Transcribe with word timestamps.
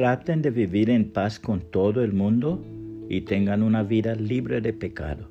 traten 0.00 0.40
de 0.40 0.50
vivir 0.50 0.88
en 0.88 1.10
paz 1.12 1.38
con 1.38 1.60
todo 1.60 2.02
el 2.02 2.14
mundo 2.14 2.64
y 3.10 3.20
tengan 3.20 3.62
una 3.62 3.82
vida 3.82 4.14
libre 4.14 4.62
de 4.62 4.72
pecado. 4.72 5.30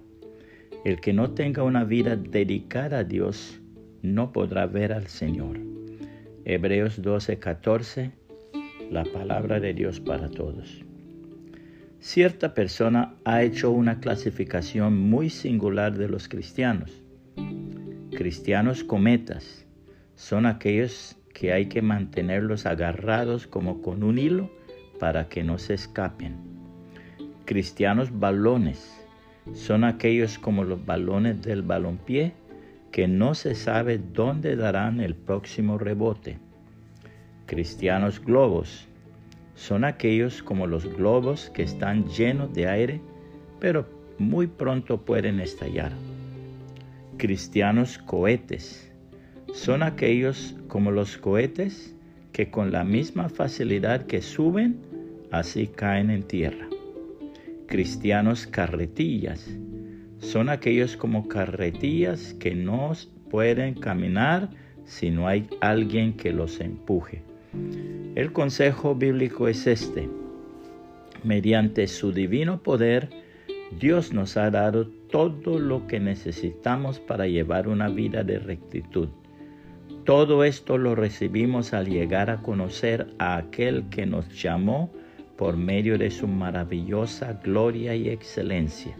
El 0.86 1.02
que 1.02 1.12
no 1.12 1.32
tenga 1.32 1.64
una 1.64 1.84
vida 1.86 2.16
dedicada 2.16 3.00
a 3.00 3.04
Dios 3.04 3.60
no 4.04 4.32
podrá 4.32 4.68
ver 4.68 4.94
al 4.94 5.08
Señor. 5.08 5.58
Hebreos 6.46 7.02
12:14, 7.02 8.12
la 8.92 9.06
palabra 9.06 9.60
de 9.60 9.74
Dios 9.74 10.00
para 10.00 10.30
todos. 10.30 10.86
Cierta 12.00 12.54
persona 12.54 13.16
ha 13.26 13.42
hecho 13.42 13.72
una 13.72 14.00
clasificación 14.00 15.00
muy 15.00 15.32
singular 15.32 15.98
de 15.98 16.10
los 16.10 16.30
cristianos. 16.30 16.92
Cristianos 18.12 18.84
cometas 18.84 19.66
son 20.14 20.46
aquellos 20.46 21.18
que 21.34 21.54
hay 21.54 21.66
que 21.70 21.82
mantenerlos 21.82 22.68
agarrados 22.68 23.48
como 23.48 23.82
con 23.82 24.04
un 24.04 24.20
hilo 24.20 24.59
para 25.00 25.30
que 25.30 25.44
no 25.44 25.58
se 25.58 25.74
escapen. 25.74 26.36
Cristianos 27.46 28.18
balones 28.20 28.96
son 29.54 29.84
aquellos 29.84 30.38
como 30.38 30.64
los 30.64 30.86
balones 30.86 31.42
del 31.42 31.64
balompié 31.64 32.34
que 32.92 33.08
no 33.08 33.34
se 33.34 33.56
sabe 33.56 33.98
dónde 33.98 34.56
darán 34.56 35.00
el 35.00 35.16
próximo 35.16 35.78
rebote. 35.78 36.38
Cristianos 37.46 38.24
globos 38.24 38.88
son 39.56 39.84
aquellos 39.84 40.44
como 40.44 40.68
los 40.68 40.86
globos 40.86 41.50
que 41.50 41.64
están 41.64 42.08
llenos 42.08 42.54
de 42.54 42.68
aire, 42.68 43.02
pero 43.60 43.88
muy 44.18 44.48
pronto 44.48 45.02
pueden 45.02 45.40
estallar. 45.40 45.92
Cristianos 47.18 47.98
cohetes 47.98 48.92
son 49.54 49.84
aquellos 49.84 50.56
como 50.68 50.92
los 50.92 51.18
cohetes 51.18 51.96
que 52.32 52.50
con 52.52 52.72
la 52.72 52.84
misma 52.84 53.30
facilidad 53.30 54.06
que 54.06 54.22
suben, 54.22 54.80
así 55.32 55.68
caen 55.68 56.10
en 56.10 56.24
tierra 56.24 56.70
cristianos 57.70 58.48
carretillas. 58.48 59.48
Son 60.18 60.50
aquellos 60.50 60.98
como 60.98 61.28
carretillas 61.28 62.34
que 62.34 62.56
no 62.56 62.94
pueden 63.30 63.76
caminar 63.76 64.50
si 64.86 65.12
no 65.12 65.28
hay 65.28 65.48
alguien 65.62 66.14
que 66.14 66.34
los 66.34 66.60
empuje. 66.60 67.22
El 68.16 68.34
consejo 68.34 68.96
bíblico 68.96 69.48
es 69.48 69.68
este. 69.68 70.10
Mediante 71.24 71.88
su 71.88 72.12
divino 72.12 72.64
poder, 72.64 73.10
Dios 73.80 74.14
nos 74.14 74.36
ha 74.36 74.50
dado 74.50 74.88
todo 75.12 75.60
lo 75.60 75.86
que 75.86 76.00
necesitamos 76.00 77.00
para 77.00 77.28
llevar 77.28 77.68
una 77.68 77.88
vida 77.88 78.24
de 78.24 78.40
rectitud. 78.40 79.10
Todo 80.06 80.44
esto 80.44 80.80
lo 80.80 80.96
recibimos 80.96 81.74
al 81.74 81.88
llegar 81.88 82.32
a 82.32 82.42
conocer 82.42 83.14
a 83.20 83.38
aquel 83.38 83.90
que 83.90 84.08
nos 84.08 84.28
llamó 84.42 84.92
por 85.40 85.56
medio 85.56 85.98
de 85.98 86.12
su 86.12 86.28
maravillosa 86.28 87.40
gloria 87.42 87.96
y 87.96 88.10
excelencia. 88.10 88.94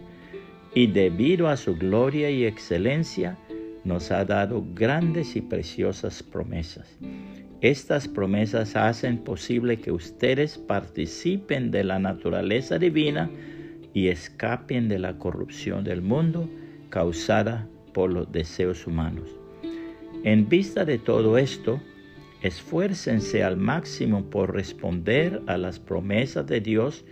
Y 0.74 0.88
debido 0.88 1.50
a 1.50 1.58
su 1.58 1.76
gloria 1.76 2.30
y 2.30 2.46
excelencia, 2.46 3.38
nos 3.84 4.10
ha 4.10 4.24
dado 4.24 4.66
grandes 4.74 5.36
y 5.36 5.42
preciosas 5.42 6.24
promesas. 6.24 6.98
Estas 7.60 8.08
promesas 8.08 8.78
hacen 8.78 9.18
posible 9.18 9.82
que 9.82 9.92
ustedes 9.92 10.58
participen 10.58 11.72
de 11.72 11.84
la 11.84 12.00
naturaleza 12.00 12.80
divina 12.80 13.30
y 13.94 14.08
escapen 14.08 14.88
de 14.88 15.00
la 15.00 15.18
corrupción 15.18 15.84
del 15.84 16.02
mundo 16.02 16.50
causada 16.90 17.68
por 17.94 18.14
los 18.14 18.32
deseos 18.32 18.88
humanos. 18.88 19.30
En 20.24 20.48
vista 20.48 20.86
de 20.86 21.00
todo 21.00 21.38
esto, 21.38 21.82
Esfuércense 22.42 23.44
al 23.44 23.58
máximo 23.58 24.30
por 24.30 24.54
responder 24.54 25.42
a 25.48 25.58
las 25.58 25.78
promesas 25.78 26.48
de 26.48 26.62
Dios, 26.62 27.04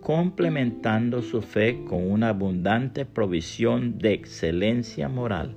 complementando 0.00 1.22
su 1.22 1.42
fe 1.42 1.82
con 1.88 2.08
una 2.08 2.28
abundante 2.28 3.04
provisión 3.04 3.98
de 3.98 4.12
excelencia 4.12 5.08
moral. 5.08 5.56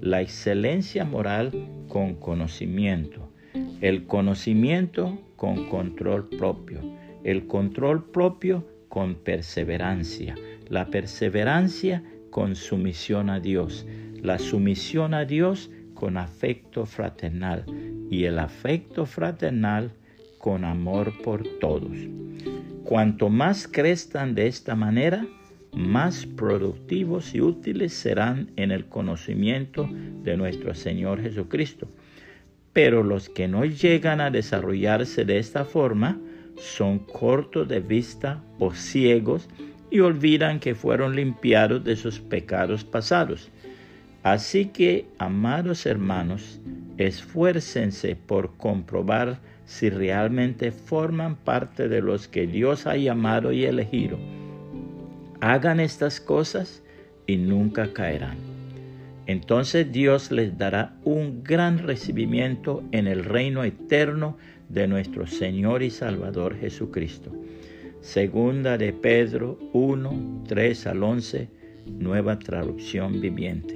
La 0.00 0.20
excelencia 0.20 1.04
moral 1.04 1.52
con 1.86 2.16
conocimiento, 2.16 3.30
el 3.80 4.06
conocimiento 4.06 5.16
con 5.36 5.68
control 5.68 6.28
propio, 6.28 6.80
el 7.22 7.46
control 7.46 8.10
propio 8.10 8.66
con 8.88 9.14
perseverancia, 9.14 10.34
la 10.68 10.86
perseverancia 10.86 12.02
con 12.30 12.56
sumisión 12.56 13.30
a 13.30 13.38
Dios, 13.38 13.86
la 14.20 14.40
sumisión 14.40 15.14
a 15.14 15.24
Dios 15.24 15.70
con 15.94 16.16
afecto 16.16 16.84
fraternal 16.84 17.64
y 18.10 18.24
el 18.24 18.38
afecto 18.38 19.06
fraternal 19.06 19.92
con 20.38 20.64
amor 20.64 21.12
por 21.22 21.42
todos. 21.60 21.96
Cuanto 22.84 23.28
más 23.28 23.66
crezcan 23.66 24.34
de 24.34 24.46
esta 24.46 24.76
manera, 24.76 25.26
más 25.72 26.24
productivos 26.24 27.34
y 27.34 27.40
útiles 27.40 27.92
serán 27.92 28.50
en 28.56 28.70
el 28.70 28.86
conocimiento 28.86 29.88
de 30.22 30.36
nuestro 30.36 30.74
Señor 30.74 31.20
Jesucristo. 31.20 31.88
Pero 32.72 33.02
los 33.02 33.28
que 33.28 33.48
no 33.48 33.64
llegan 33.64 34.20
a 34.20 34.30
desarrollarse 34.30 35.24
de 35.24 35.38
esta 35.38 35.64
forma 35.64 36.18
son 36.58 37.00
cortos 37.00 37.68
de 37.68 37.80
vista 37.80 38.42
o 38.58 38.72
ciegos 38.72 39.48
y 39.90 40.00
olvidan 40.00 40.60
que 40.60 40.74
fueron 40.74 41.16
limpiados 41.16 41.84
de 41.84 41.96
sus 41.96 42.20
pecados 42.20 42.84
pasados 42.84 43.50
Así 44.26 44.64
que, 44.64 45.06
amados 45.18 45.86
hermanos, 45.86 46.60
esfuércense 46.98 48.16
por 48.16 48.56
comprobar 48.56 49.38
si 49.66 49.88
realmente 49.88 50.72
forman 50.72 51.36
parte 51.36 51.86
de 51.86 52.02
los 52.02 52.26
que 52.26 52.48
Dios 52.48 52.88
ha 52.88 52.96
llamado 52.96 53.52
y 53.52 53.66
elegido. 53.66 54.18
Hagan 55.40 55.78
estas 55.78 56.20
cosas 56.20 56.82
y 57.28 57.36
nunca 57.36 57.92
caerán. 57.92 58.38
Entonces 59.28 59.92
Dios 59.92 60.32
les 60.32 60.58
dará 60.58 60.96
un 61.04 61.44
gran 61.44 61.78
recibimiento 61.78 62.82
en 62.90 63.06
el 63.06 63.22
reino 63.22 63.62
eterno 63.62 64.38
de 64.68 64.88
nuestro 64.88 65.28
Señor 65.28 65.84
y 65.84 65.90
Salvador 65.90 66.58
Jesucristo. 66.58 67.30
Segunda 68.00 68.76
de 68.76 68.92
Pedro 68.92 69.56
1, 69.72 70.42
3 70.48 70.86
al 70.88 71.04
11, 71.04 71.48
nueva 71.86 72.40
traducción 72.40 73.20
viviente 73.20 73.75